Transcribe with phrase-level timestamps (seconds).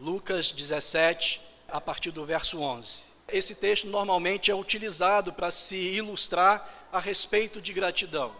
[0.00, 3.08] Lucas 17, a partir do verso 11.
[3.28, 8.34] Esse texto normalmente é utilizado para se ilustrar a respeito de gratidão.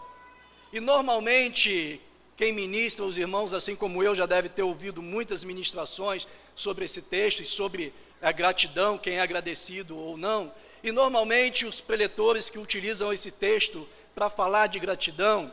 [0.72, 2.00] E normalmente,
[2.34, 6.26] quem ministra, os irmãos, assim como eu, já deve ter ouvido muitas ministrações
[6.56, 7.92] sobre esse texto e sobre
[8.22, 10.50] a gratidão, quem é agradecido ou não.
[10.82, 15.52] E normalmente os preletores que utilizam esse texto para falar de gratidão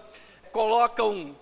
[0.54, 1.38] colocam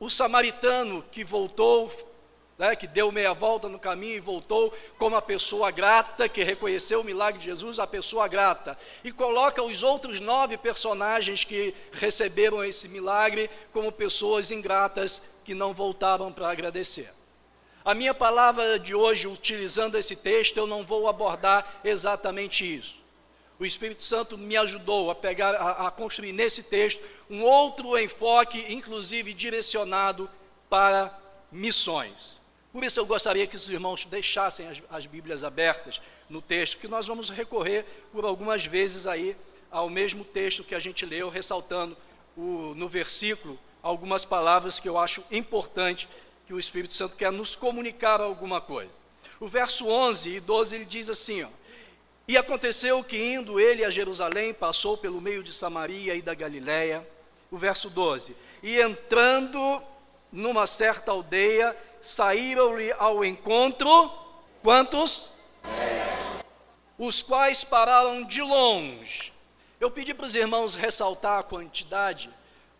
[0.00, 2.15] o samaritano que voltou
[2.58, 7.00] né, que deu meia volta no caminho e voltou como a pessoa grata, que reconheceu
[7.00, 8.78] o milagre de Jesus, a pessoa grata.
[9.04, 15.74] E coloca os outros nove personagens que receberam esse milagre como pessoas ingratas que não
[15.74, 17.12] voltaram para agradecer.
[17.84, 22.96] A minha palavra de hoje, utilizando esse texto, eu não vou abordar exatamente isso.
[23.58, 27.00] O Espírito Santo me ajudou a pegar, a, a construir nesse texto
[27.30, 30.28] um outro enfoque, inclusive direcionado
[30.68, 31.16] para
[31.50, 32.35] missões.
[32.76, 35.98] Por isso eu gostaria que os irmãos deixassem as, as Bíblias abertas
[36.28, 39.34] no texto, que nós vamos recorrer por algumas vezes aí
[39.70, 41.96] ao mesmo texto que a gente leu, ressaltando
[42.36, 46.06] o, no versículo algumas palavras que eu acho importante
[46.46, 48.92] que o Espírito Santo quer nos comunicar alguma coisa.
[49.40, 51.48] O verso 11 e 12 ele diz assim, ó,
[52.28, 57.08] E aconteceu que indo ele a Jerusalém, passou pelo meio de Samaria e da Galiléia.
[57.50, 59.82] O verso 12, e entrando
[60.30, 61.74] numa certa aldeia,
[62.06, 64.10] saíram-lhe ao encontro,
[64.62, 65.30] quantos?
[66.96, 69.32] Os quais pararam de longe.
[69.80, 72.30] Eu pedi para os irmãos ressaltar a quantidade,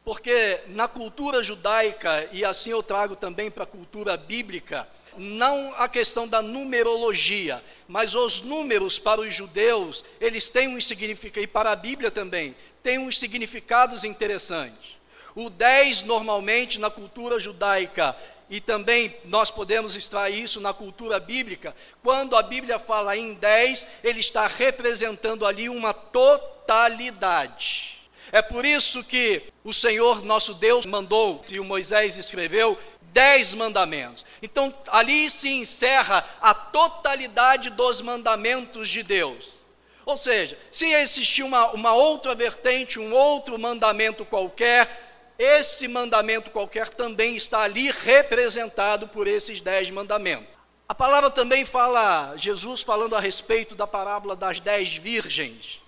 [0.05, 5.89] porque na cultura judaica, e assim eu trago também para a cultura bíblica, não a
[5.89, 11.73] questão da numerologia, mas os números para os judeus, eles têm um significado, e para
[11.73, 14.97] a Bíblia também, têm uns significados interessantes.
[15.35, 18.17] O 10, normalmente, na cultura judaica,
[18.49, 23.87] e também nós podemos extrair isso na cultura bíblica, quando a Bíblia fala em 10,
[24.05, 27.99] ele está representando ali uma totalidade.
[28.31, 34.25] É por isso que o Senhor nosso Deus mandou, e o Moisés escreveu, dez mandamentos.
[34.43, 39.56] Então ali se encerra a totalidade dos mandamentos de Deus.
[40.05, 45.06] Ou seja, se existir uma, uma outra vertente, um outro mandamento qualquer,
[45.39, 50.49] esse mandamento qualquer também está ali representado por esses dez mandamentos.
[50.89, 55.81] A palavra também fala, Jesus falando a respeito da parábola das dez virgens,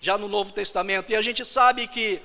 [0.00, 2.22] já no Novo Testamento, e a gente sabe que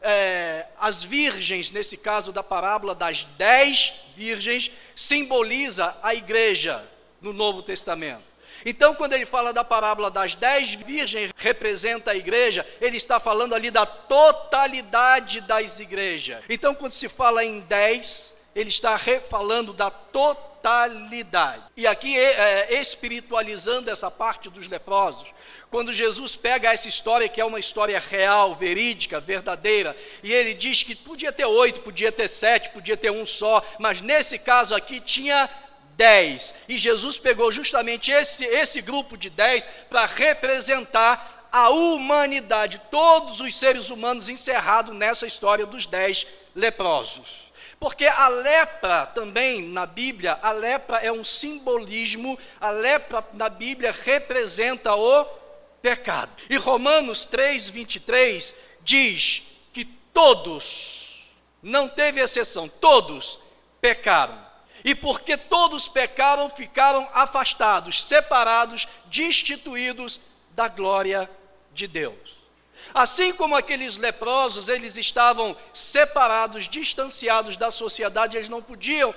[0.00, 6.84] é, as virgens, nesse caso da parábola das dez virgens, simboliza a igreja
[7.20, 8.27] no Novo Testamento.
[8.68, 13.54] Então, quando ele fala da parábola das dez virgens, representa a igreja, ele está falando
[13.54, 16.44] ali da totalidade das igrejas.
[16.50, 18.98] Então, quando se fala em dez, ele está
[19.30, 21.62] falando da totalidade.
[21.78, 25.28] E aqui, é, é, espiritualizando essa parte dos leprosos,
[25.70, 30.82] quando Jesus pega essa história, que é uma história real, verídica, verdadeira, e ele diz
[30.82, 35.00] que podia ter oito, podia ter sete, podia ter um só, mas nesse caso aqui
[35.00, 35.48] tinha
[35.98, 36.54] dez.
[36.68, 43.58] E Jesus pegou justamente esse, esse grupo de dez para representar a humanidade, todos os
[43.58, 47.48] seres humanos encerrados nessa história dos dez leprosos.
[47.80, 53.92] Porque a lepra também na Bíblia, a lepra é um simbolismo, a lepra na Bíblia
[53.92, 55.24] representa o
[55.82, 56.30] pecado.
[56.48, 59.42] E Romanos 3, 23 diz
[59.72, 61.28] que todos,
[61.62, 63.38] não teve exceção, todos
[63.80, 64.47] pecaram
[64.84, 70.20] e porque todos pecaram, ficaram afastados, separados, destituídos
[70.52, 71.30] da glória
[71.72, 72.38] de Deus.
[72.94, 79.14] Assim como aqueles leprosos, eles estavam separados, distanciados da sociedade, eles não podiam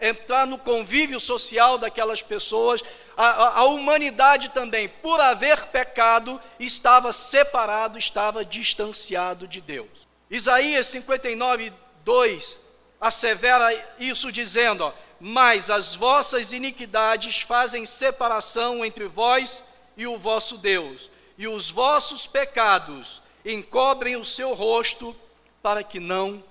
[0.00, 2.82] entrar no convívio social daquelas pessoas.
[3.16, 9.88] A, a, a, humanidade também, por haver pecado, estava separado, estava distanciado de Deus.
[10.30, 11.72] Isaías 59,
[12.04, 12.65] 2
[13.00, 19.62] assevera isso dizendo: ó, Mas as vossas iniquidades fazem separação entre vós
[19.96, 25.16] e o vosso Deus, e os vossos pecados encobrem o seu rosto
[25.62, 26.42] para que não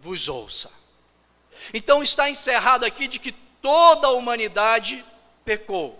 [0.00, 0.70] vos ouça.
[1.72, 5.04] Então está encerrado aqui de que toda a humanidade
[5.44, 5.98] pecou.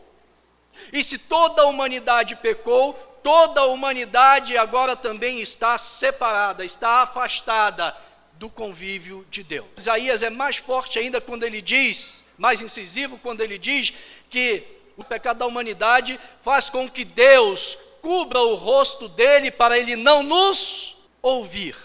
[0.93, 2.93] E se toda a humanidade pecou,
[3.23, 7.97] toda a humanidade agora também está separada, está afastada
[8.39, 9.67] do convívio de Deus.
[9.77, 13.93] Isaías é mais forte ainda quando ele diz, mais incisivo quando ele diz
[14.29, 14.65] que
[14.97, 20.23] o pecado da humanidade faz com que Deus cubra o rosto dele para ele não
[20.23, 21.77] nos ouvir.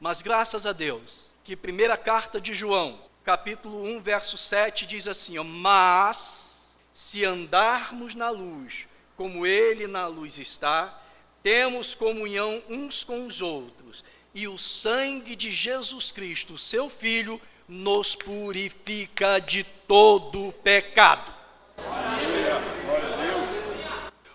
[0.00, 5.38] Mas graças a Deus, que primeira carta de João, capítulo 1, verso 7 diz assim:
[5.38, 11.00] ó, "Mas se andarmos na luz, como Ele na luz está,
[11.42, 14.04] temos comunhão uns com os outros,
[14.38, 21.34] e o sangue de Jesus Cristo, seu Filho, nos purifica de todo pecado.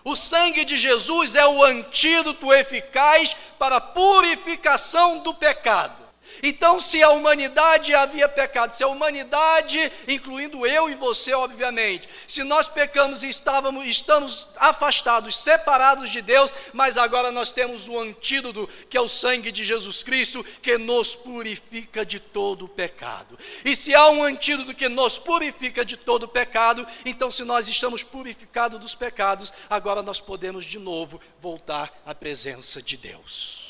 [0.04, 6.03] O sangue de Jesus é o antídoto eficaz para a purificação do pecado.
[6.46, 12.44] Então, se a humanidade havia pecado, se a humanidade, incluindo eu e você, obviamente, se
[12.44, 18.68] nós pecamos e estávamos, estamos afastados, separados de Deus, mas agora nós temos o antídoto,
[18.90, 23.38] que é o sangue de Jesus Cristo, que nos purifica de todo o pecado.
[23.64, 27.68] E se há um antídoto que nos purifica de todo o pecado, então, se nós
[27.68, 33.63] estamos purificados dos pecados, agora nós podemos de novo voltar à presença de Deus.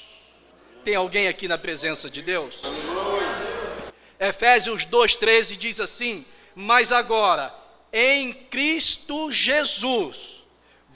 [0.85, 2.57] Tem alguém aqui na presença de Deus?
[4.21, 7.55] Efésios 2,13 diz assim: Mas agora,
[7.91, 10.45] em Cristo Jesus,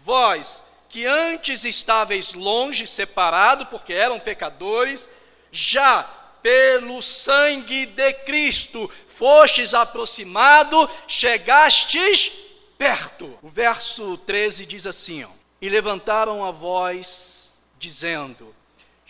[0.05, 5.09] vós que antes estáveis longe, separados, porque eram pecadores,
[5.51, 6.03] já
[6.43, 12.31] pelo sangue de Cristo fostes aproximado, chegastes
[12.77, 13.39] perto.
[13.43, 15.31] O verso 13 diz assim: ó,
[15.63, 18.55] E levantaram a voz, dizendo: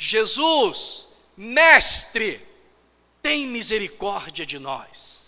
[0.00, 2.40] Jesus, mestre,
[3.20, 5.18] tem misericórdia de nós.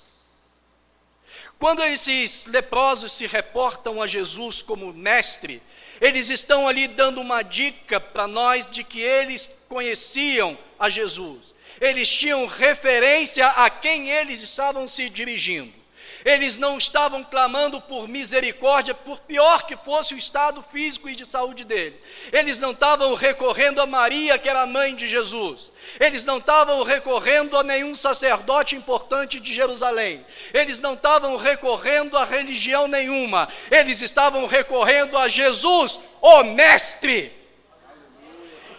[1.59, 5.61] Quando esses leprosos se reportam a Jesus como mestre,
[6.01, 11.53] eles estão ali dando uma dica para nós de que eles conheciam a Jesus.
[11.81, 15.80] Eles tinham referência a quem eles estavam se dirigindo.
[16.25, 21.25] Eles não estavam clamando por misericórdia, por pior que fosse o estado físico e de
[21.25, 22.01] saúde dele.
[22.33, 25.71] Eles não estavam recorrendo a Maria, que era a mãe de Jesus.
[25.99, 30.25] Eles não estavam recorrendo a nenhum sacerdote importante de Jerusalém.
[30.53, 33.49] Eles não estavam recorrendo a religião nenhuma.
[33.71, 37.41] Eles estavam recorrendo a Jesus, o Mestre.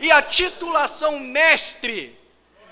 [0.01, 2.17] E a titulação mestre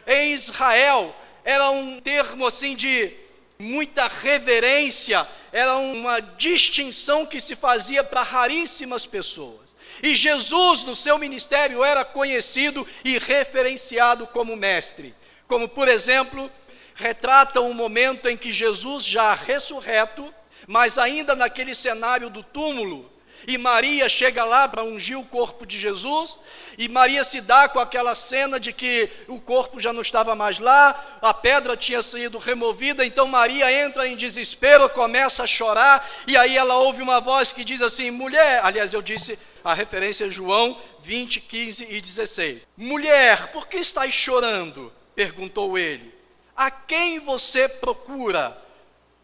[0.08, 1.16] em Israel
[1.46, 3.14] era um termo assim de
[3.62, 9.70] muita reverência, era uma distinção que se fazia para raríssimas pessoas.
[10.02, 15.14] E Jesus, no seu ministério, era conhecido e referenciado como mestre.
[15.46, 16.50] Como, por exemplo,
[16.96, 20.34] retrata um momento em que Jesus, já ressurreto,
[20.66, 23.12] mas ainda naquele cenário do túmulo,
[23.50, 26.38] e Maria chega lá para ungir o corpo de Jesus,
[26.78, 30.60] e Maria se dá com aquela cena de que o corpo já não estava mais
[30.60, 36.38] lá, a pedra tinha sido removida, então Maria entra em desespero, começa a chorar, e
[36.38, 40.30] aí ela ouve uma voz que diz assim: mulher, aliás, eu disse a referência é
[40.30, 42.62] João 20, 15 e 16.
[42.78, 44.94] Mulher, por que estás chorando?
[45.16, 46.14] perguntou ele.
[46.56, 48.56] A quem você procura?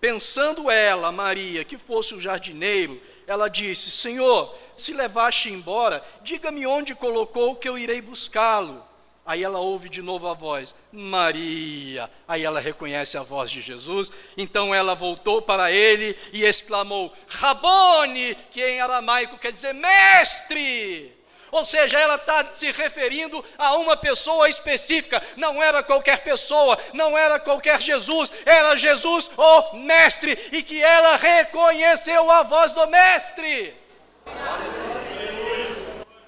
[0.01, 6.95] Pensando ela, Maria, que fosse o jardineiro, ela disse: Senhor, se levaste embora, diga-me onde
[6.95, 8.83] colocou que eu irei buscá-lo.
[9.25, 12.11] Aí ela ouve de novo a voz, Maria.
[12.27, 14.11] Aí ela reconhece a voz de Jesus.
[14.37, 21.14] Então ela voltou para ele e exclamou, Rabone, que em aramaico quer dizer mestre.
[21.55, 27.17] Ou seja, ela está se referindo a uma pessoa específica, não era qualquer pessoa, não
[27.17, 33.73] era qualquer Jesus, era Jesus, o Mestre, e que ela reconheceu a voz do Mestre.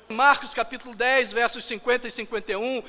[0.08, 2.84] Marcos capítulo 10, versos 50 e 51,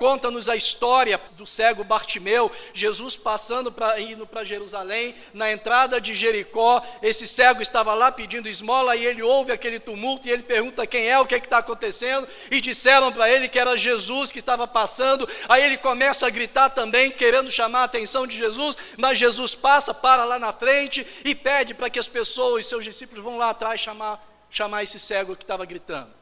[0.00, 6.14] Conta-nos a história do cego Bartimeu, Jesus passando para indo para Jerusalém, na entrada de
[6.14, 10.86] Jericó, esse cego estava lá pedindo esmola e ele ouve aquele tumulto e ele pergunta
[10.86, 14.38] quem é, o que é está acontecendo, e disseram para ele que era Jesus que
[14.38, 15.28] estava passando.
[15.46, 19.92] Aí ele começa a gritar também, querendo chamar a atenção de Jesus, mas Jesus passa,
[19.92, 23.78] para lá na frente e pede para que as pessoas, seus discípulos, vão lá atrás
[23.78, 26.19] chamar, chamar esse cego que estava gritando.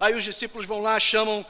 [0.00, 1.44] Aí os discípulos vão lá, chamam,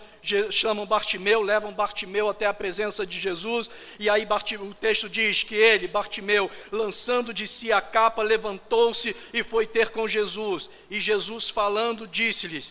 [0.50, 4.26] chamam Bartimeu, levam Bartimeu até a presença de Jesus, e aí
[4.58, 9.90] o texto diz que ele, Bartimeu, lançando de si a capa, levantou-se e foi ter
[9.90, 10.70] com Jesus.
[10.90, 12.64] E Jesus, falando, disse-lhe: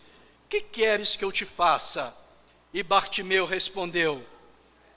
[0.50, 2.16] Que queres que eu te faça?
[2.74, 4.26] E Bartimeu respondeu: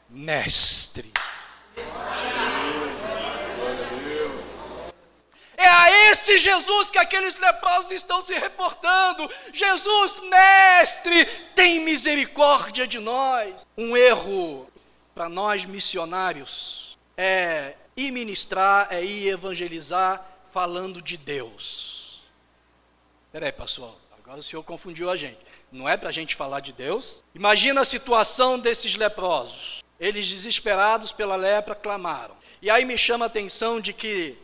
[0.09, 1.13] Mestre.
[5.61, 9.31] É a esse Jesus que aqueles leprosos estão se reportando.
[9.53, 13.67] Jesus, mestre, tem misericórdia de nós.
[13.77, 14.67] Um erro
[15.15, 22.23] para nós missionários é ir ministrar, é ir evangelizar falando de Deus.
[23.31, 25.41] Peraí, pastor, agora o senhor confundiu a gente.
[25.71, 27.23] Não é para a gente falar de Deus?
[27.35, 29.83] Imagina a situação desses leprosos.
[30.01, 32.35] Eles, desesperados pela lepra, clamaram.
[32.63, 34.39] E aí me chama a atenção de que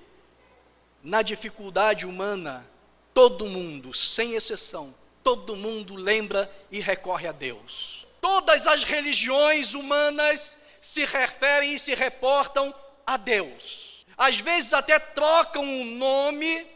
[1.06, 2.66] na dificuldade humana,
[3.14, 8.04] todo mundo, sem exceção, todo mundo lembra e recorre a Deus.
[8.20, 12.74] Todas as religiões humanas se referem e se reportam
[13.06, 14.04] a Deus.
[14.18, 16.66] Às vezes até trocam o um nome,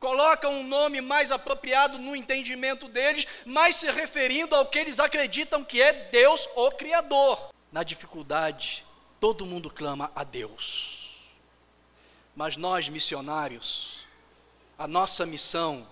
[0.00, 5.62] colocam um nome mais apropriado no entendimento deles, mas se referindo ao que eles acreditam
[5.62, 7.50] que é Deus o Criador.
[7.70, 8.84] Na dificuldade,
[9.20, 11.07] todo mundo clama a Deus.
[12.38, 13.98] Mas nós, missionários,
[14.78, 15.84] a nossa missão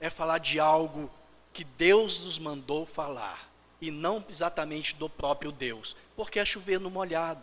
[0.00, 1.10] é falar de algo
[1.52, 3.50] que Deus nos mandou falar,
[3.80, 7.42] e não exatamente do próprio Deus, porque é chover no molhado.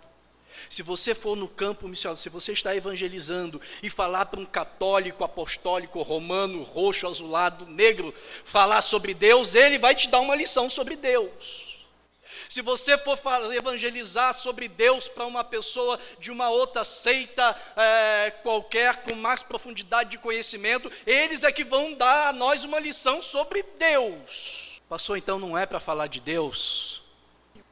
[0.70, 5.26] Se você for no campo missionário, se você está evangelizando e falar para um católico,
[5.26, 10.96] apostólico, romano, roxo, azulado, negro, falar sobre Deus, ele vai te dar uma lição sobre
[10.96, 11.64] Deus.
[12.56, 13.20] Se você for
[13.54, 20.12] evangelizar sobre Deus para uma pessoa de uma outra seita é, qualquer, com mais profundidade
[20.12, 24.80] de conhecimento, eles é que vão dar a nós uma lição sobre Deus.
[24.88, 27.02] Passou então, não é para falar de Deus?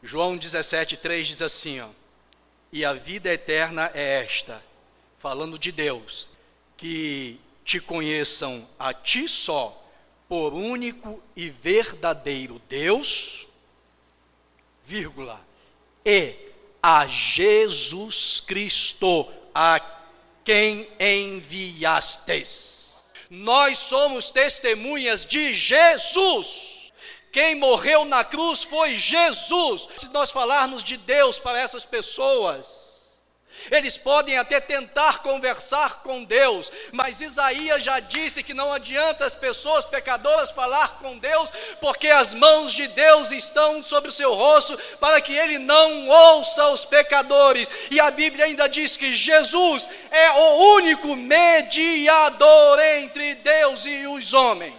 [0.01, 1.87] João 17, 3 diz assim: ó,
[2.69, 4.61] E a vida eterna é esta,
[5.17, 6.27] falando de Deus,
[6.75, 9.81] que te conheçam a ti só,
[10.27, 13.47] por único e verdadeiro Deus
[14.85, 15.39] vírgula,
[16.05, 16.35] e
[16.81, 19.79] a Jesus Cristo, a
[20.43, 22.83] quem enviastes.
[23.29, 26.91] Nós somos testemunhas de Jesus.
[27.31, 29.87] Quem morreu na cruz foi Jesus.
[29.97, 32.82] Se nós falarmos de Deus para essas pessoas,
[33.71, 39.33] eles podem até tentar conversar com Deus, mas Isaías já disse que não adianta as
[39.33, 44.77] pessoas pecadoras falar com Deus, porque as mãos de Deus estão sobre o seu rosto,
[44.99, 47.69] para que ele não ouça os pecadores.
[47.89, 54.33] E a Bíblia ainda diz que Jesus é o único mediador entre Deus e os
[54.33, 54.73] homens.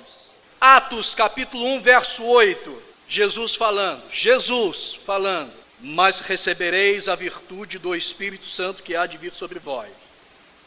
[0.61, 2.83] Atos capítulo 1, verso 8.
[3.09, 9.33] Jesus falando, Jesus falando mas recebereis a virtude do Espírito Santo que há de vir
[9.33, 9.91] sobre vós.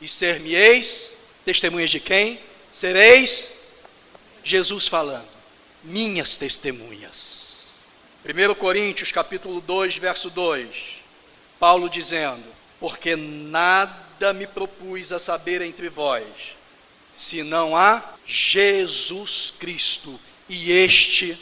[0.01, 1.11] E ser-me-eis
[1.43, 2.39] testemunhas de quem?
[2.73, 3.51] Sereis
[4.43, 5.27] Jesus falando,
[5.83, 7.47] minhas testemunhas.
[8.25, 10.69] 1 Coríntios capítulo 2, verso 2.
[11.59, 12.43] Paulo dizendo:
[12.79, 16.25] Porque nada me propus a saber entre vós,
[17.15, 21.37] senão a Jesus Cristo e este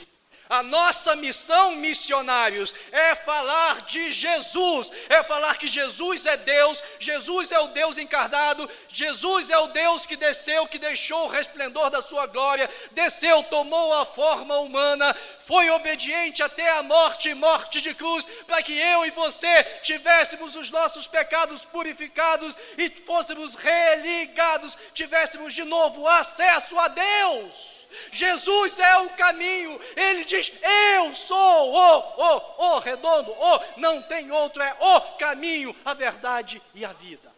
[0.50, 7.52] a nossa missão, missionários, é falar de Jesus, é falar que Jesus é Deus, Jesus
[7.52, 12.02] é o Deus encarnado, Jesus é o Deus que desceu, que deixou o resplendor da
[12.02, 18.26] sua glória, desceu, tomou a forma humana, foi obediente até a morte morte de cruz,
[18.46, 25.64] para que eu e você tivéssemos os nossos pecados purificados e fôssemos religados, tivéssemos de
[25.64, 27.75] novo acesso a Deus.
[28.12, 29.80] Jesus é o caminho.
[29.96, 30.52] Ele diz:
[30.96, 36.62] Eu sou o, o, o redondo, o, não tem outro, é o caminho, a verdade
[36.74, 37.34] e a vida.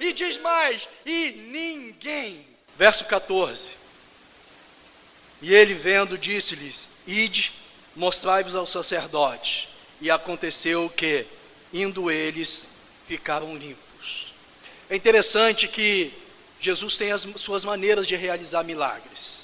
[0.00, 2.46] E diz mais: E ninguém.
[2.76, 3.68] Verso 14.
[5.42, 7.52] E ele vendo, disse-lhes: Ide,
[7.94, 9.68] mostrai-vos aos sacerdotes.
[10.00, 11.26] E aconteceu que,
[11.72, 12.64] indo eles,
[13.06, 14.32] ficaram limpos.
[14.88, 16.12] É interessante que
[16.60, 19.39] Jesus tem as suas maneiras de realizar milagres.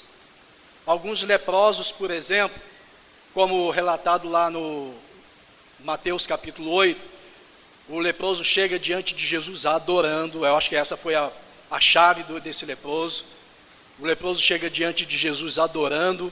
[0.87, 2.57] Alguns leprosos, por exemplo,
[3.33, 4.93] como relatado lá no
[5.81, 6.97] Mateus capítulo 8,
[7.89, 11.29] o leproso chega diante de Jesus adorando, eu acho que essa foi a,
[11.69, 13.25] a chave do, desse leproso.
[13.99, 16.31] O leproso chega diante de Jesus adorando,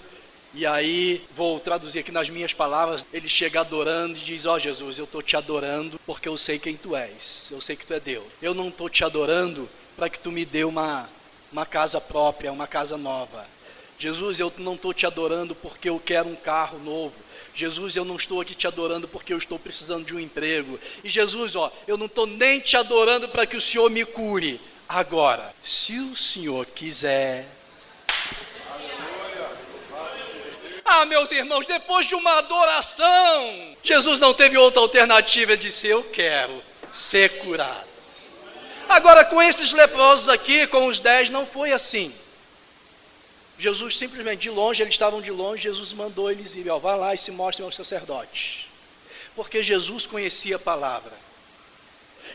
[0.54, 4.60] e aí, vou traduzir aqui nas minhas palavras, ele chega adorando e diz: Ó oh,
[4.60, 7.94] Jesus, eu estou te adorando porque eu sei quem tu és, eu sei que tu
[7.94, 8.24] é Deus.
[8.42, 11.10] Eu não estou te adorando para que tu me dê uma,
[11.52, 13.46] uma casa própria, uma casa nova.
[13.98, 17.14] Jesus, eu não estou te adorando porque eu quero um carro novo.
[17.56, 20.78] Jesus, eu não estou aqui te adorando porque eu estou precisando de um emprego.
[21.04, 24.60] E Jesus, ó, eu não estou nem te adorando para que o Senhor me cure.
[24.88, 27.48] Agora, se o Senhor quiser.
[30.84, 35.54] Ah, meus irmãos, depois de uma adoração, Jesus não teve outra alternativa.
[35.54, 36.62] Ele disse: Eu quero
[36.94, 37.88] ser curado.
[38.88, 42.14] Agora, com esses leprosos aqui, com os dez, não foi assim.
[43.58, 47.14] Jesus simplesmente, de longe, eles estavam de longe, Jesus mandou eles ir, ó, vá lá
[47.14, 48.66] e se mostrem aos sacerdotes.
[49.36, 51.14] Porque Jesus conhecia a palavra.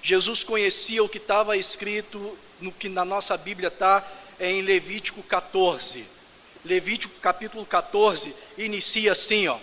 [0.02, 4.06] Jesus conhecia o que estava escrito no que na nossa Bíblia está
[4.38, 6.04] em Levítico 14.
[6.64, 9.58] Levítico capítulo 14 inicia assim, ó.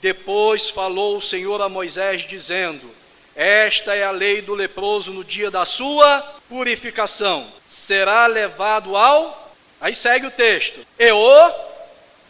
[0.00, 2.90] Depois falou o Senhor a Moisés dizendo:
[3.36, 7.46] Esta é a lei do leproso no dia da sua purificação.
[7.68, 9.41] Será levado ao
[9.82, 10.80] Aí segue o texto.
[10.96, 11.52] E o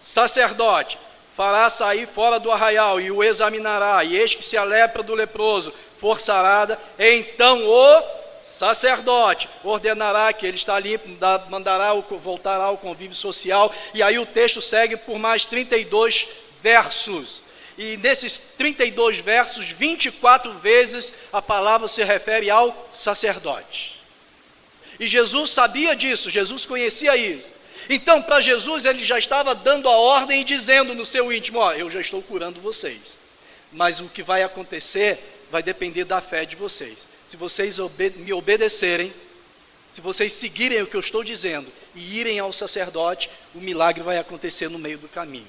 [0.03, 0.99] sacerdote
[1.37, 5.15] fará sair fora do arraial e o examinará, e eis que se a lepra do
[5.15, 8.03] leproso for sarada, então o
[8.45, 11.09] sacerdote ordenará que ele está limpo,
[11.51, 16.27] mandará voltará ao convívio social, e aí o texto segue por mais 32
[16.63, 17.43] versos.
[17.77, 23.92] E nesses 32 versos, 24 vezes a palavra se refere ao sacerdote.
[24.99, 27.47] E Jesus sabia disso, Jesus conhecia isso.
[27.89, 31.73] Então, para Jesus, ele já estava dando a ordem e dizendo no seu íntimo: Ó,
[31.73, 33.01] eu já estou curando vocês.
[33.73, 35.19] Mas o que vai acontecer
[35.51, 36.99] vai depender da fé de vocês.
[37.29, 37.79] Se vocês
[38.17, 39.13] me obedecerem,
[39.93, 44.19] se vocês seguirem o que eu estou dizendo e irem ao sacerdote, o milagre vai
[44.19, 45.47] acontecer no meio do caminho.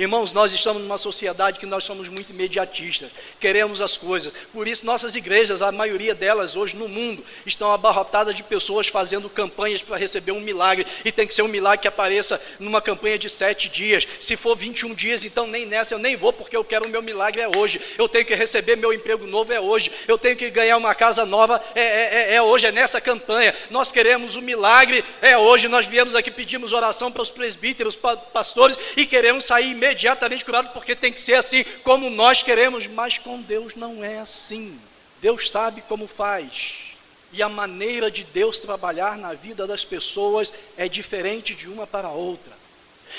[0.00, 4.32] Irmãos, nós estamos numa sociedade que nós somos muito imediatistas, queremos as coisas.
[4.50, 9.28] Por isso, nossas igrejas, a maioria delas hoje no mundo, estão abarrotadas de pessoas fazendo
[9.28, 10.86] campanhas para receber um milagre.
[11.04, 14.08] E tem que ser um milagre que apareça numa campanha de sete dias.
[14.18, 17.02] Se for 21 dias, então nem nessa eu nem vou, porque eu quero o meu
[17.02, 17.78] milagre é hoje.
[17.98, 19.92] Eu tenho que receber meu emprego novo é hoje.
[20.08, 23.54] Eu tenho que ganhar uma casa nova é, é, é, é hoje, é nessa campanha.
[23.68, 25.68] Nós queremos o milagre é hoje.
[25.68, 27.98] Nós viemos aqui, pedimos oração para os presbíteros,
[28.32, 33.18] pastores, e queremos sair imediatamente curado, porque tem que ser assim como nós queremos, mas
[33.18, 34.78] com Deus não é assim.
[35.20, 36.94] Deus sabe como faz.
[37.32, 42.08] E a maneira de Deus trabalhar na vida das pessoas é diferente de uma para
[42.08, 42.52] outra.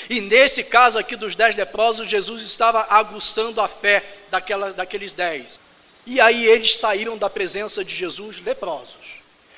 [0.08, 5.60] E nesse caso aqui dos dez leprosos, Jesus estava aguçando a fé daquela, daqueles dez.
[6.06, 9.02] E aí eles saíram da presença de Jesus leprosos.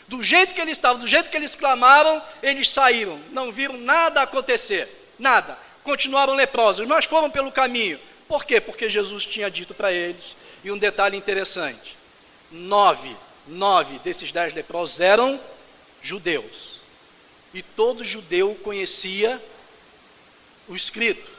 [0.06, 3.18] Do jeito que eles estavam, do jeito que eles clamaram, eles saíram.
[3.30, 4.88] Não viram nada acontecer.
[5.18, 8.00] Nada continuaram leprosos, mas foram pelo caminho.
[8.26, 8.60] Por quê?
[8.60, 10.34] Porque Jesus tinha dito para eles.
[10.64, 11.96] E um detalhe interessante:
[12.50, 13.14] nove,
[13.46, 15.38] nove desses dez leprosos eram
[16.02, 16.80] judeus.
[17.52, 19.40] E todo judeu conhecia
[20.66, 21.30] o escrito.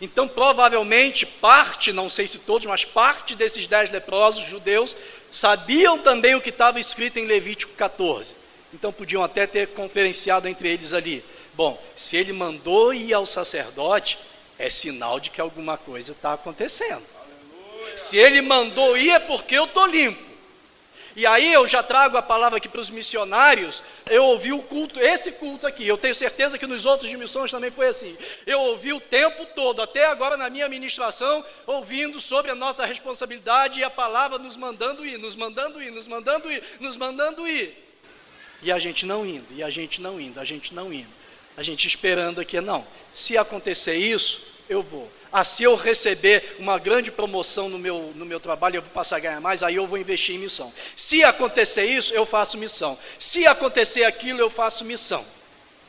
[0.00, 4.96] Então, provavelmente, parte, não sei se todos, mas parte desses dez leprosos judeus
[5.30, 8.34] sabiam também o que estava escrito em Levítico 14.
[8.72, 11.22] Então, podiam até ter conferenciado entre eles ali.
[11.60, 14.18] Bom, se ele mandou ir ao sacerdote,
[14.58, 17.02] é sinal de que alguma coisa está acontecendo.
[17.14, 17.98] Aleluia.
[17.98, 20.22] Se ele mandou ir, é porque eu estou limpo.
[21.14, 23.82] E aí eu já trago a palavra aqui para os missionários.
[24.08, 25.86] Eu ouvi o culto, esse culto aqui.
[25.86, 28.16] Eu tenho certeza que nos outros de missões também foi assim.
[28.46, 33.80] Eu ouvi o tempo todo, até agora na minha ministração, ouvindo sobre a nossa responsabilidade
[33.80, 37.86] e a palavra nos mandando ir, nos mandando ir, nos mandando ir, nos mandando ir.
[38.62, 41.19] E a gente não indo, e a gente não indo, a gente não indo.
[41.56, 42.86] A gente esperando aqui, não.
[43.12, 45.10] Se acontecer isso, eu vou.
[45.32, 49.16] Ah, se eu receber uma grande promoção no meu, no meu trabalho, eu vou passar
[49.16, 50.72] a ganhar mais, aí eu vou investir em missão.
[50.96, 52.98] Se acontecer isso, eu faço missão.
[53.18, 55.24] Se acontecer aquilo, eu faço missão.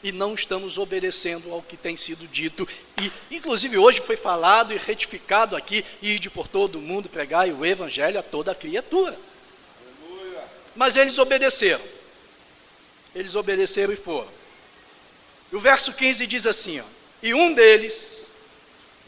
[0.03, 2.67] E não estamos obedecendo ao que tem sido dito.
[2.99, 7.65] E, inclusive, hoje foi falado e retificado aqui: ide por todo o mundo, pregar o
[7.65, 9.17] evangelho a toda a criatura.
[10.09, 10.43] Aleluia.
[10.75, 11.83] Mas eles obedeceram.
[13.13, 14.40] Eles obedeceram e foram.
[15.51, 16.83] E o verso 15 diz assim: ó,
[17.21, 18.27] E um deles,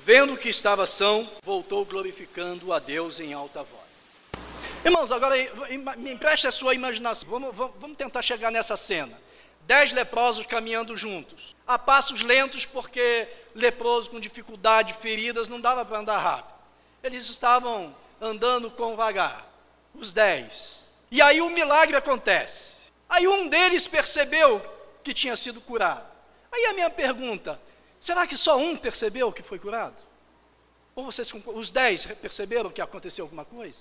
[0.05, 3.83] vendo que estava são, voltou glorificando a Deus em alta voz.
[4.83, 5.35] Irmãos, agora
[5.97, 7.29] me empreste a sua imaginação.
[7.29, 9.17] Vamos, vamos, vamos tentar chegar nessa cena.
[9.61, 13.25] Dez leprosos caminhando juntos, a passos lentos, porque
[13.55, 16.53] leproso com dificuldade, feridas, não dava para andar rápido.
[17.01, 19.49] Eles estavam andando com vagar,
[19.95, 20.89] os dez.
[21.09, 22.91] E aí um milagre acontece.
[23.07, 24.61] Aí um deles percebeu
[25.01, 26.12] que tinha sido curado.
[26.53, 27.59] Aí a minha pergunta:
[27.99, 29.97] será que só um percebeu que foi curado?
[30.95, 33.79] Ou vocês, os dez, perceberam que aconteceu alguma coisa?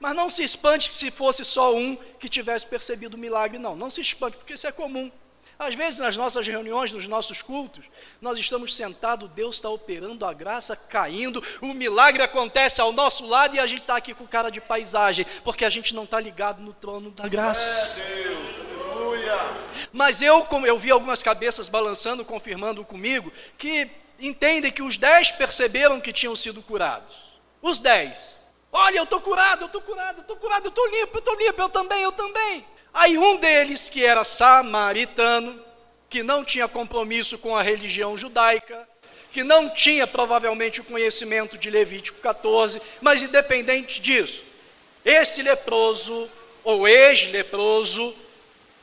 [0.00, 3.76] Mas não se espante se fosse só um que tivesse percebido o milagre, não.
[3.76, 5.12] Não se espante, porque isso é comum.
[5.56, 7.84] Às vezes, nas nossas reuniões, nos nossos cultos,
[8.20, 13.54] nós estamos sentados, Deus está operando, a graça caindo, o milagre acontece ao nosso lado
[13.54, 16.60] e a gente está aqui com cara de paisagem, porque a gente não está ligado
[16.60, 18.02] no trono da graça.
[18.02, 18.71] É Deus.
[19.92, 26.00] Mas eu, eu vi algumas cabeças balançando, confirmando comigo, que entendem que os dez perceberam
[26.00, 27.32] que tinham sido curados.
[27.60, 28.40] Os dez.
[28.72, 31.36] Olha, eu estou curado, eu estou curado, eu estou curado, eu estou limpo, eu estou
[31.36, 32.64] limpo, eu também, eu também.
[32.94, 35.62] Aí um deles, que era samaritano,
[36.08, 38.88] que não tinha compromisso com a religião judaica,
[39.32, 44.42] que não tinha provavelmente o conhecimento de Levítico 14, mas independente disso,
[45.04, 46.28] esse leproso,
[46.62, 48.14] ou ex-leproso,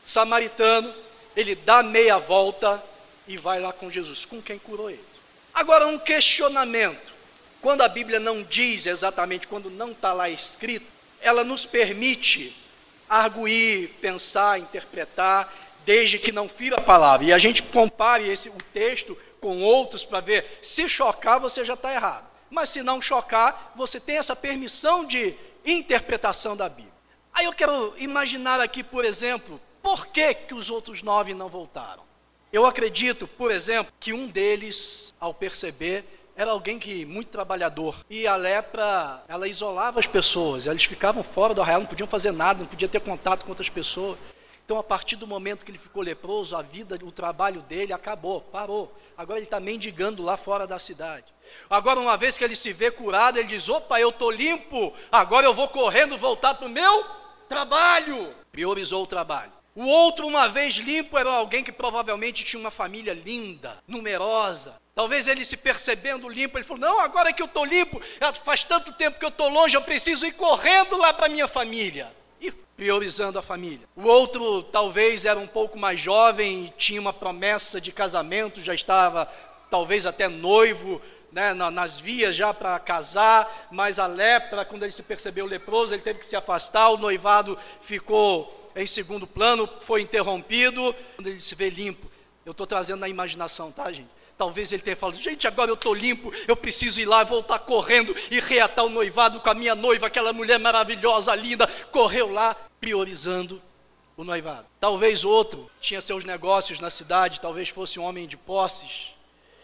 [0.10, 0.91] samaritano,
[1.36, 2.84] ele dá meia volta
[3.28, 5.04] e vai lá com Jesus, com quem curou ele.
[5.54, 7.13] Agora, um questionamento.
[7.62, 10.86] Quando a Bíblia não diz exatamente, quando não está lá escrito,
[11.22, 12.56] ela nos permite
[13.08, 15.54] arguir, pensar, interpretar
[15.86, 17.28] desde que não fira a palavra.
[17.28, 21.76] E a gente compare esse, o texto com outros para ver, se chocar, você já
[21.76, 22.26] está errado.
[22.50, 26.93] Mas se não chocar, você tem essa permissão de interpretação da Bíblia.
[27.34, 32.04] Aí eu quero imaginar aqui, por exemplo, por que, que os outros nove não voltaram?
[32.54, 38.06] Eu acredito, por exemplo, que um deles, ao perceber, era alguém que muito trabalhador.
[38.08, 42.32] E a lepra, ela isolava as pessoas, eles ficavam fora do arraial, não podiam fazer
[42.32, 44.19] nada, não podiam ter contato com outras pessoas.
[44.63, 48.41] Então, a partir do momento que ele ficou leproso, a vida, o trabalho dele acabou,
[48.41, 48.95] parou.
[49.17, 51.25] Agora ele está mendigando lá fora da cidade.
[51.67, 55.47] Agora, uma vez que ele se vê curado, ele diz: opa, eu estou limpo, agora
[55.47, 57.04] eu vou correndo voltar para o meu
[57.47, 58.36] trabalho.
[58.52, 59.59] Priorizou o trabalho.
[59.76, 64.76] O outro, uma vez limpo, era alguém que provavelmente tinha uma família linda, numerosa.
[64.96, 68.02] Talvez ele se percebendo limpo, ele falou: Não, agora que eu estou limpo,
[68.44, 72.12] faz tanto tempo que eu estou longe, eu preciso ir correndo lá para minha família.
[72.42, 73.88] E priorizando a família.
[73.96, 79.32] O outro, talvez, era um pouco mais jovem, tinha uma promessa de casamento, já estava,
[79.70, 81.02] talvez, até noivo,
[81.32, 86.02] né, nas vias já para casar, mas a lepra, quando ele se percebeu leproso, ele
[86.02, 91.56] teve que se afastar, o noivado ficou em segundo plano, foi interrompido, quando ele se
[91.56, 92.10] vê limpo.
[92.46, 94.10] Eu estou trazendo na imaginação, tá, gente?
[94.38, 98.15] Talvez ele tenha falado, gente, agora eu estou limpo, eu preciso ir lá, voltar correndo
[98.32, 103.62] e reatar o noivado com a minha noiva, aquela mulher maravilhosa, linda, correu lá, priorizando
[104.15, 104.65] o noivado.
[104.80, 109.12] Talvez outro tinha seus negócios na cidade, talvez fosse um homem de posses,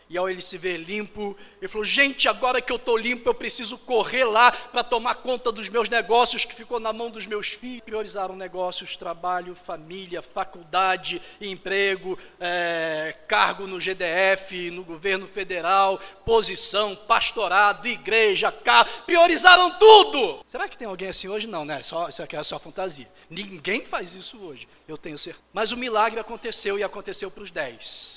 [0.08, 3.34] e ao ele se ver limpo, ele falou: Gente, agora que eu estou limpo, eu
[3.34, 7.48] preciso correr lá para tomar conta dos meus negócios que ficou na mão dos meus
[7.48, 7.84] filhos.
[7.84, 17.88] Priorizaram negócios, trabalho, família, faculdade, emprego, é, cargo no GDF, no governo federal, posição, pastorado,
[17.88, 18.90] igreja, carro.
[19.06, 20.46] Priorizaram tudo.
[20.48, 21.48] Será que tem alguém assim hoje?
[21.48, 21.82] Não, né?
[21.82, 23.10] Só, isso aqui é só fantasia.
[23.28, 25.44] Ninguém faz isso hoje, eu tenho certeza.
[25.52, 28.15] Mas o milagre aconteceu e aconteceu para os dez.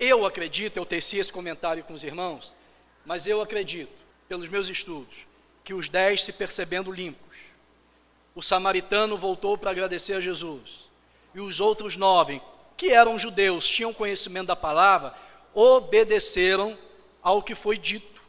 [0.00, 2.54] Eu acredito, eu teci esse comentário com os irmãos,
[3.04, 3.92] mas eu acredito,
[4.26, 5.14] pelos meus estudos,
[5.62, 7.36] que os dez se percebendo limpos,
[8.34, 10.88] o samaritano voltou para agradecer a Jesus,
[11.34, 12.40] e os outros nove,
[12.78, 15.14] que eram judeus, tinham conhecimento da palavra,
[15.52, 16.78] obedeceram
[17.22, 18.22] ao que foi dito,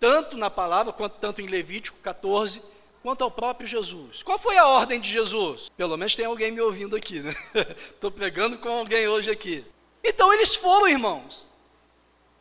[0.00, 2.60] tanto na palavra, quanto tanto em Levítico 14,
[3.04, 4.20] quanto ao próprio Jesus.
[4.24, 5.70] Qual foi a ordem de Jesus?
[5.76, 7.36] Pelo menos tem alguém me ouvindo aqui, né?
[7.94, 9.64] Estou pregando com alguém hoje aqui.
[10.04, 11.46] Então eles foram, irmãos.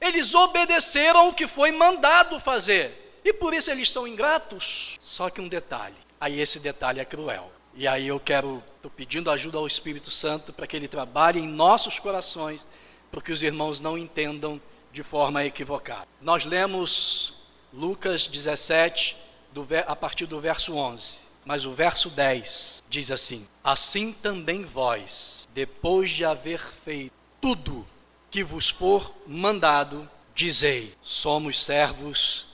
[0.01, 3.21] Eles obedeceram o que foi mandado fazer.
[3.23, 4.97] E por isso eles são ingratos.
[5.01, 5.95] Só que um detalhe.
[6.19, 7.51] Aí esse detalhe é cruel.
[7.73, 11.47] E aí eu quero, estou pedindo ajuda ao Espírito Santo para que ele trabalhe em
[11.47, 12.65] nossos corações,
[13.09, 16.07] para que os irmãos não entendam de forma equivocada.
[16.21, 17.33] Nós lemos
[17.73, 19.17] Lucas 17,
[19.51, 21.23] do, a partir do verso 11.
[21.45, 27.85] Mas o verso 10 diz assim: Assim também vós, depois de haver feito tudo
[28.31, 32.45] que vos for mandado, dizei: somos servos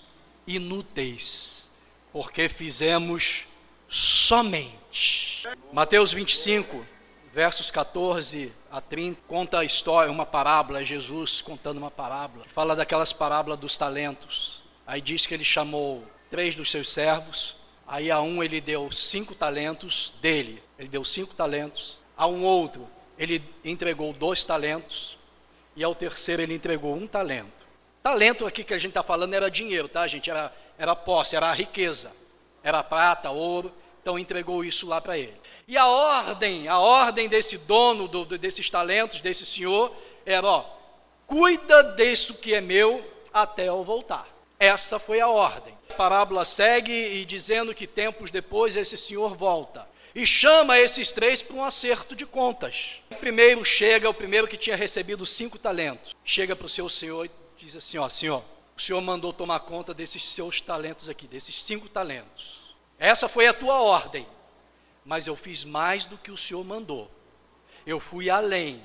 [0.48, 1.68] inúteis,
[2.12, 3.46] porque fizemos
[3.88, 5.48] somente.
[5.72, 6.84] Mateus 25,
[7.32, 12.46] versos 14 a 30, conta a história, uma parábola, é Jesus contando uma parábola.
[12.52, 14.64] Fala daquelas parábolas dos talentos.
[14.88, 17.56] Aí diz que ele chamou três dos seus servos,
[17.88, 22.88] aí a um ele deu cinco talentos dele, ele deu cinco talentos, a um outro
[23.20, 25.18] ele entregou dois talentos
[25.76, 27.68] e ao terceiro ele entregou um talento.
[28.02, 30.30] Talento aqui que a gente está falando era dinheiro, tá, gente?
[30.30, 32.14] Era, era posse, era riqueza.
[32.64, 33.74] Era prata, ouro.
[34.02, 35.36] Então entregou isso lá para ele.
[35.68, 39.94] E a ordem, a ordem desse dono do, desses talentos, desse senhor,
[40.26, 40.66] era: ó,
[41.28, 44.28] cuida disso que é meu até eu voltar.
[44.58, 45.78] Essa foi a ordem.
[45.90, 51.42] A parábola segue e dizendo que tempos depois esse senhor volta e chama esses três
[51.42, 53.02] para um acerto de contas.
[53.20, 57.32] Primeiro chega, o primeiro que tinha recebido cinco talentos, chega para o seu senhor e
[57.58, 58.44] diz assim: Ó, senhor,
[58.78, 62.76] o senhor mandou tomar conta desses seus talentos aqui, desses cinco talentos.
[62.98, 64.28] Essa foi a tua ordem,
[65.06, 67.10] mas eu fiz mais do que o senhor mandou.
[67.86, 68.82] Eu fui além.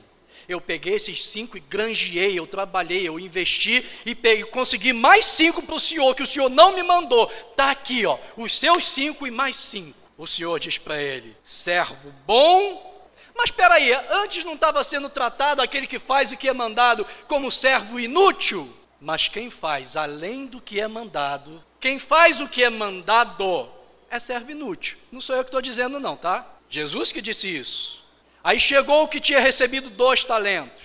[0.48, 5.62] Eu peguei esses cinco e granjeei, eu trabalhei, eu investi e peguei, consegui mais cinco
[5.62, 7.30] para o senhor, que o senhor não me mandou.
[7.50, 12.12] Está aqui, ó, os seus cinco e mais cinco o Senhor diz para ele: servo
[12.26, 12.93] bom.
[13.34, 17.06] Mas espera aí, antes não estava sendo tratado aquele que faz o que é mandado
[17.26, 18.72] como servo inútil?
[19.00, 23.68] Mas quem faz além do que é mandado, quem faz o que é mandado,
[24.10, 24.96] é servo inútil.
[25.10, 26.46] Não sou eu que estou dizendo, não, tá?
[26.70, 28.02] Jesus que disse isso.
[28.42, 30.84] Aí chegou o que tinha recebido dois talentos.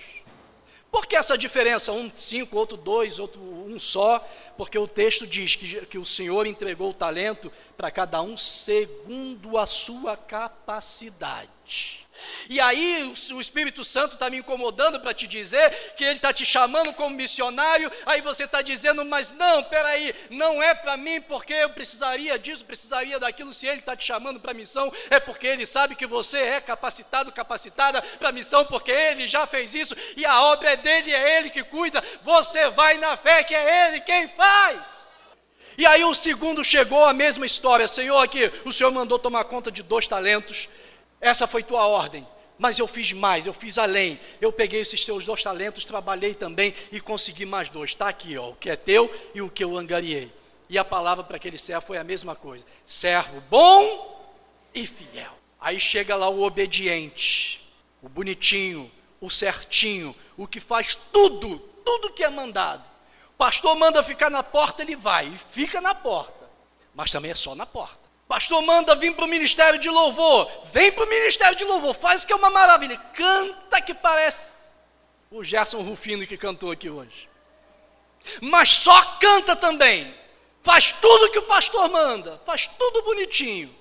[0.90, 1.92] Por que essa diferença?
[1.92, 4.18] Um cinco, outro dois, outro um só?
[4.56, 9.56] Porque o texto diz que, que o Senhor entregou o talento para cada um segundo
[9.56, 12.06] a sua capacidade.
[12.48, 16.44] E aí o Espírito Santo está me incomodando para te dizer que ele está te
[16.44, 21.52] chamando como missionário, aí você está dizendo, mas não, peraí, não é para mim porque
[21.52, 25.66] eu precisaria disso, precisaria daquilo, se ele está te chamando para missão, é porque ele
[25.66, 30.42] sabe que você é capacitado, capacitada para missão, porque ele já fez isso, e a
[30.42, 34.28] obra é dele, é ele que cuida, você vai na fé que é ele quem
[34.28, 35.00] faz.
[35.78, 39.70] E aí o segundo chegou a mesma história, Senhor, aqui, o Senhor mandou tomar conta
[39.70, 40.68] de dois talentos,
[41.20, 42.26] essa foi tua ordem.
[42.58, 44.20] Mas eu fiz mais, eu fiz além.
[44.40, 47.90] Eu peguei esses teus dois talentos, trabalhei também e consegui mais dois.
[47.90, 50.32] Está aqui, ó, o que é teu e o que eu angariei.
[50.68, 54.30] E a palavra para aquele servo foi a mesma coisa: servo bom
[54.74, 55.32] e fiel.
[55.60, 57.66] Aí chega lá o obediente,
[58.02, 62.84] o bonitinho, o certinho, o que faz tudo, tudo que é mandado.
[63.30, 66.48] O pastor manda ficar na porta, ele vai e fica na porta.
[66.94, 67.99] Mas também é só na porta.
[68.30, 70.48] Pastor, manda vir para o ministério de louvor.
[70.66, 72.96] Vem para o ministério de louvor, faz que é uma maravilha.
[73.12, 74.52] Canta que parece
[75.32, 77.28] o Gerson Rufino que cantou aqui hoje.
[78.40, 80.14] Mas só canta também.
[80.62, 83.74] Faz tudo que o pastor manda, faz tudo bonitinho.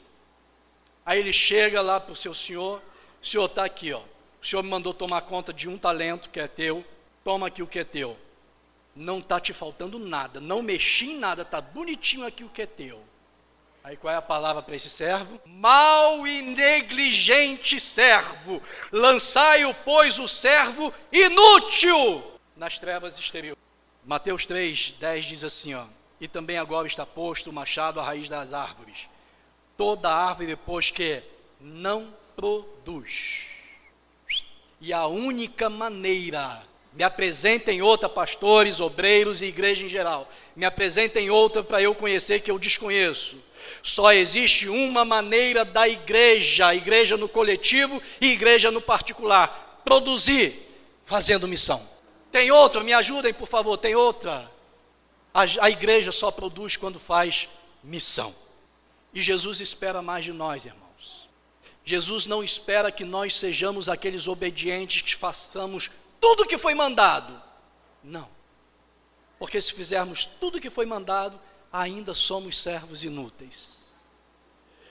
[1.06, 2.82] Aí ele chega lá para o seu senhor,
[3.22, 4.02] o senhor está aqui, ó.
[4.42, 6.84] O senhor me mandou tomar conta de um talento que é teu,
[7.24, 8.18] toma aqui o que é teu.
[8.96, 12.66] Não está te faltando nada, não mexi em nada, está bonitinho aqui o que é
[12.66, 13.09] teu.
[13.89, 15.41] Aí qual é a palavra para esse servo?
[15.47, 22.23] Mal e negligente servo, lançai-o, pois, o servo inútil
[22.56, 23.58] nas trevas exteriores.
[24.06, 25.86] Mateus 3, 10 diz assim, ó,
[26.21, 29.10] e também agora está posto o machado à raiz das árvores.
[29.75, 31.23] Toda árvore depois que
[31.60, 33.39] não produz.
[34.80, 36.62] E a única maneira,
[36.93, 42.41] me apresentem outra, pastores, obreiros e igreja em geral, me apresentem outra para eu conhecer
[42.41, 43.49] que eu desconheço
[43.84, 50.54] só existe uma maneira da igreja, igreja no coletivo e igreja no particular, produzir
[51.06, 51.88] fazendo missão.
[52.32, 54.50] Tem outra, me ajudem por favor, tem outra.
[55.34, 57.50] A, a igreja só produz quando faz
[57.84, 58.34] missão.
[59.14, 61.28] E Jesus espera mais de nós, irmãos.
[61.84, 65.90] Jesus não espera que nós sejamos aqueles obedientes que façamos
[66.22, 67.42] tudo o que foi mandado.
[68.04, 68.30] Não.
[69.40, 71.40] Porque se fizermos tudo o que foi mandado,
[71.72, 73.80] ainda somos servos inúteis.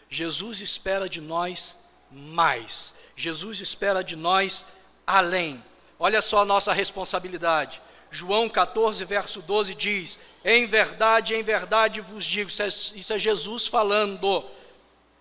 [0.09, 1.77] Jesus espera de nós
[2.11, 2.95] mais.
[3.17, 4.65] Jesus espera de nós
[5.07, 5.63] além.
[5.99, 7.83] Olha só a nossa responsabilidade.
[8.11, 13.19] João 14, verso 12 diz: Em verdade, em verdade vos digo, isso é, isso é
[13.19, 14.45] Jesus falando.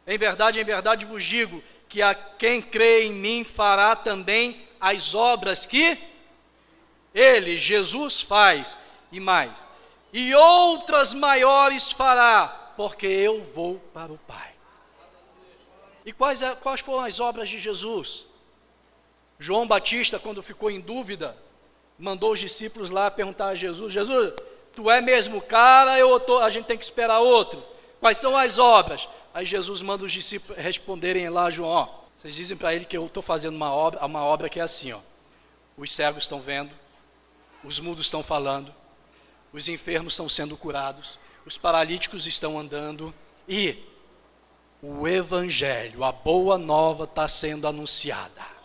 [0.05, 5.13] Em verdade, em verdade vos digo, que a quem crê em mim fará também as
[5.13, 5.97] obras que
[7.13, 8.77] ele, Jesus, faz,
[9.11, 9.66] e mais
[10.11, 14.53] e outras maiores fará, porque eu vou para o Pai.
[16.05, 18.25] E quais, é, quais foram as obras de Jesus?
[19.39, 21.35] João Batista, quando ficou em dúvida,
[21.99, 24.33] mandou os discípulos lá perguntar a Jesus: Jesus,
[24.73, 27.63] tu é mesmo cara ou tô, a gente tem que esperar outro?
[27.99, 29.07] Quais são as obras?
[29.33, 33.21] Aí Jesus manda os discípulos responderem lá, João: vocês dizem para ele que eu estou
[33.21, 34.99] fazendo uma obra, uma obra que é assim: ó,
[35.77, 36.71] os cegos estão vendo,
[37.63, 38.73] os mudos estão falando,
[39.53, 43.13] os enfermos estão sendo curados, os paralíticos estão andando
[43.47, 43.77] e
[44.81, 48.57] o Evangelho, a boa nova, está sendo anunciada.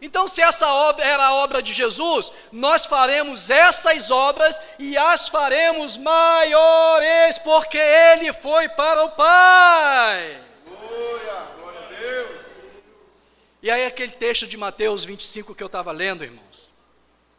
[0.00, 5.28] Então, se essa obra era a obra de Jesus, nós faremos essas obras e as
[5.28, 10.42] faremos maiores, porque Ele foi para o Pai.
[10.66, 12.42] Glória, glória a Deus.
[13.62, 16.70] E aí, aquele texto de Mateus 25 que eu estava lendo, irmãos,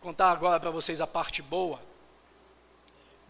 [0.01, 1.79] vou contar agora para vocês a parte boa.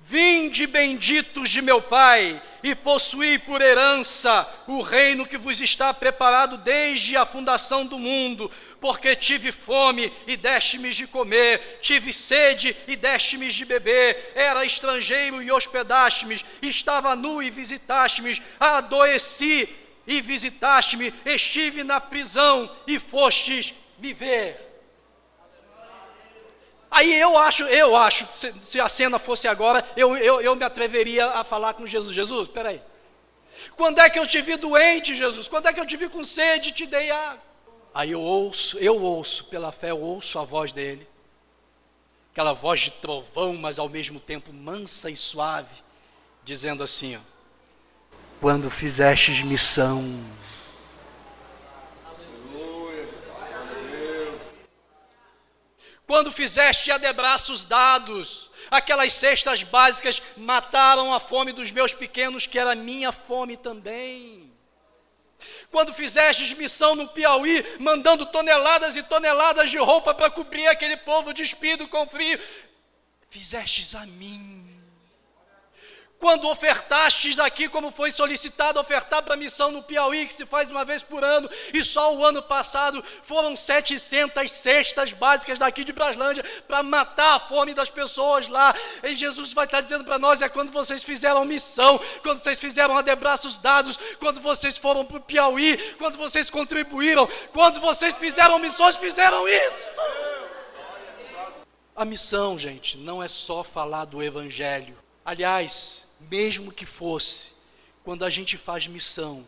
[0.08, 6.58] Vinde benditos de meu Pai, e possuí por herança o reino que vos está preparado
[6.58, 8.50] desde a fundação do mundo,
[8.82, 15.44] porque tive fome e deste-me de comer, tive sede e deste-me de beber, era estrangeiro
[15.44, 19.70] e hospedaste-me, estava nu e visitaste-me, adoeci
[20.08, 24.64] e visitaste-me, estive na prisão e fostes me ver.
[26.89, 30.63] Aí eu acho, eu acho, se, se a cena fosse agora, eu, eu, eu me
[30.63, 32.15] atreveria a falar com Jesus.
[32.15, 32.82] Jesus, espera aí.
[33.76, 35.48] Quando é que eu te vi doente, Jesus?
[35.48, 37.43] Quando é que eu te vi com sede e te dei água?
[37.93, 41.08] Aí eu ouço, eu ouço, pela fé eu ouço a voz dele.
[42.32, 45.74] Aquela voz de trovão, mas ao mesmo tempo mansa e suave,
[46.43, 47.19] dizendo assim: ó,
[48.41, 50.04] Quando fizestes missão,
[56.08, 62.60] Quando fizeste a debraços dados, aquelas cestas básicas mataram a fome dos meus pequenos, que
[62.60, 64.54] era minha fome também.
[65.72, 71.34] Quando fizestes missão no Piauí, mandando toneladas e toneladas de roupa para cobrir aquele povo
[71.34, 72.39] despido com frio,
[73.30, 74.64] fizestes a mim
[76.26, 80.72] quando ofertastes aqui, como foi solicitado ofertar para a missão no Piauí, que se faz
[80.72, 85.94] uma vez por ano, e só o ano passado foram 700 cestas básicas daqui de
[85.94, 88.74] Braslândia para matar a fome das pessoas lá.
[89.04, 92.98] E Jesus vai estar dizendo para nós: é quando vocês fizeram missão, quando vocês fizeram
[92.98, 98.96] adebraços dados, quando vocês foram para o Piauí, quando vocês contribuíram, quando vocês fizeram missões,
[98.96, 99.76] fizeram isso.
[101.96, 104.98] A missão, gente, não é só falar do Evangelho.
[105.24, 107.51] Aliás, mesmo que fosse,
[108.04, 109.47] quando a gente faz missão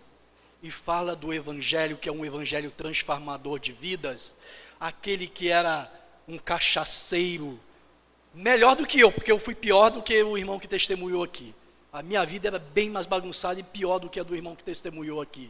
[0.61, 4.35] e fala do Evangelho, que é um Evangelho transformador de vidas,
[4.79, 5.91] aquele que era
[6.27, 7.59] um cachaceiro,
[8.33, 11.53] melhor do que eu, porque eu fui pior do que o irmão que testemunhou aqui.
[11.91, 14.63] A minha vida era bem mais bagunçada e pior do que a do irmão que
[14.63, 15.49] testemunhou aqui.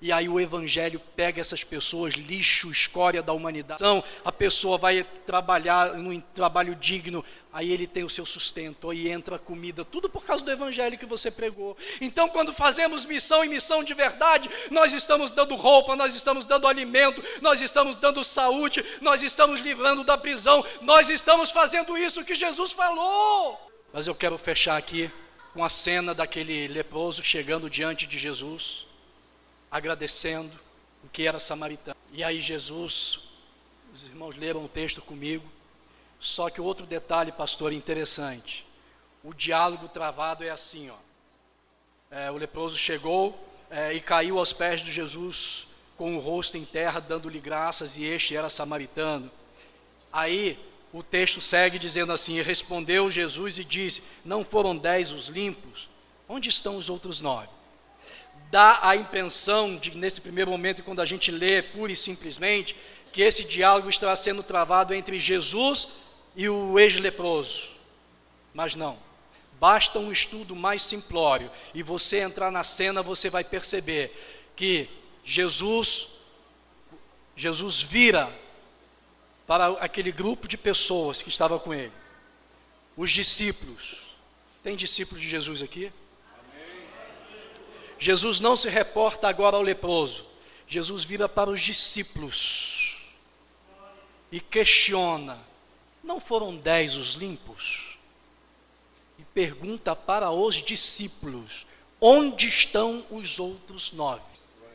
[0.00, 3.80] E aí o evangelho pega essas pessoas, lixo, escória da humanidade.
[3.80, 9.08] Então, a pessoa vai trabalhar num trabalho digno, aí ele tem o seu sustento, aí
[9.08, 11.76] entra comida, tudo por causa do evangelho que você pregou.
[12.00, 16.66] Então, quando fazemos missão e missão de verdade, nós estamos dando roupa, nós estamos dando
[16.66, 22.34] alimento, nós estamos dando saúde, nós estamos livrando da prisão, nós estamos fazendo isso que
[22.34, 23.70] Jesus falou.
[23.92, 25.10] Mas eu quero fechar aqui
[25.54, 28.92] com a cena daquele leproso chegando diante de Jesus
[29.74, 30.56] agradecendo
[31.02, 31.96] o que era samaritano.
[32.12, 33.18] E aí Jesus,
[33.92, 35.44] os irmãos leram o texto comigo,
[36.20, 38.64] só que outro detalhe, pastor, interessante.
[39.24, 40.96] O diálogo travado é assim, ó.
[42.08, 43.36] É, o leproso chegou
[43.68, 45.66] é, e caiu aos pés de Jesus
[45.98, 49.28] com o rosto em terra, dando-lhe graças, e este era samaritano.
[50.12, 50.56] Aí
[50.92, 55.90] o texto segue dizendo assim: respondeu Jesus e disse: Não foram dez os limpos?
[56.28, 57.53] Onde estão os outros nove?
[58.50, 62.76] Dá a impressão, de, nesse primeiro momento, quando a gente lê pura e simplesmente,
[63.12, 65.88] que esse diálogo está sendo travado entre Jesus
[66.36, 67.70] e o ex-leproso.
[68.52, 68.98] Mas não.
[69.60, 74.12] Basta um estudo mais simplório e você entrar na cena, você vai perceber
[74.56, 74.88] que
[75.24, 76.14] Jesus
[77.36, 78.30] Jesus vira
[79.46, 81.92] para aquele grupo de pessoas que estava com ele.
[82.96, 84.02] Os discípulos.
[84.62, 85.92] Tem discípulos de Jesus aqui?
[87.98, 90.24] Jesus não se reporta agora ao leproso,
[90.66, 92.98] Jesus vira para os discípulos
[94.32, 95.38] e questiona:
[96.02, 97.98] não foram dez os limpos?
[99.18, 101.66] E pergunta para os discípulos:
[102.00, 104.22] onde estão os outros nove?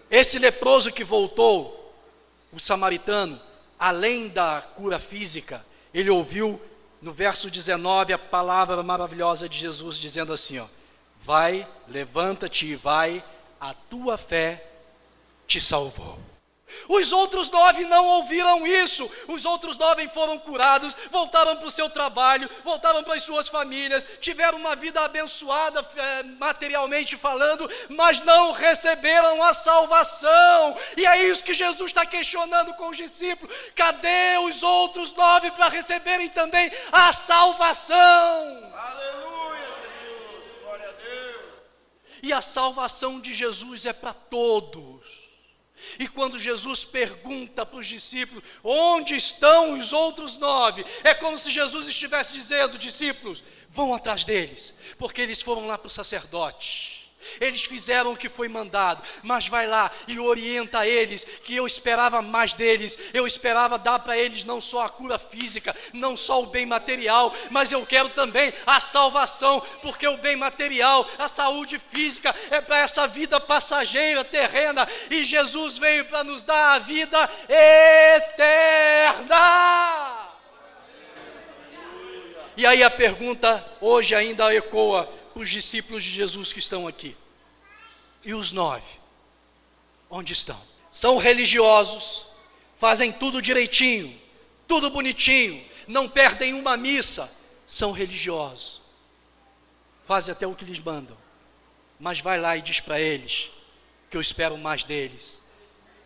[0.09, 1.93] Esse leproso que voltou,
[2.51, 3.39] o samaritano,
[3.77, 6.59] além da cura física, ele ouviu
[7.01, 10.65] no verso 19 a palavra maravilhosa de Jesus dizendo assim: ó,
[11.19, 13.23] Vai, levanta-te e vai,
[13.59, 14.65] a tua fé
[15.47, 16.17] te salvou.
[16.87, 19.09] Os outros nove não ouviram isso.
[19.27, 24.05] Os outros nove foram curados, voltaram para o seu trabalho, voltaram para as suas famílias,
[24.21, 30.77] tiveram uma vida abençoada é, materialmente falando, mas não receberam a salvação.
[30.95, 35.69] E é isso que Jesus está questionando com os discípulos: cadê os outros nove para
[35.69, 38.69] receberem também a salvação?
[42.21, 45.29] E a salvação de Jesus é para todos.
[45.97, 50.85] E quando Jesus pergunta para os discípulos: onde estão os outros nove?
[51.03, 55.87] É como se Jesus estivesse dizendo: discípulos, vão atrás deles, porque eles foram lá para
[55.87, 56.98] o sacerdote.
[57.39, 62.21] Eles fizeram o que foi mandado, mas vai lá e orienta eles, que eu esperava
[62.21, 62.97] mais deles.
[63.13, 67.35] Eu esperava dar para eles não só a cura física, não só o bem material,
[67.49, 72.79] mas eu quero também a salvação, porque o bem material, a saúde física é para
[72.79, 77.29] essa vida passageira, terrena, e Jesus veio para nos dar a vida
[78.17, 79.39] eterna.
[82.59, 85.09] E aí a pergunta hoje ainda ecoa:
[85.41, 87.15] os discípulos de Jesus que estão aqui.
[88.25, 88.83] E os nove?
[90.09, 90.59] Onde estão?
[90.91, 92.25] São religiosos,
[92.77, 94.19] fazem tudo direitinho,
[94.67, 97.31] tudo bonitinho, não perdem uma missa,
[97.67, 98.81] são religiosos,
[100.07, 101.17] fazem até o que lhes mandam,
[101.99, 103.49] mas vai lá e diz para eles
[104.09, 105.41] que eu espero mais deles,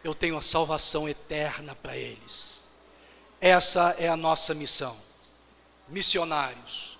[0.03, 2.63] eu tenho a salvação eterna para eles.
[3.39, 4.97] Essa é a nossa missão,
[5.87, 6.92] missionários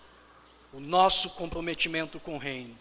[0.74, 2.76] o nosso comprometimento com o reino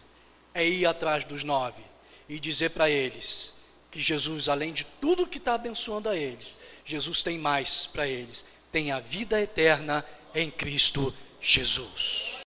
[0.53, 1.81] é ir atrás dos nove
[2.27, 3.53] e dizer para eles
[3.91, 8.43] que Jesus, além de tudo que está abençoando a eles, Jesus tem mais para eles,
[8.71, 12.32] tem a vida eterna em Cristo Jesus.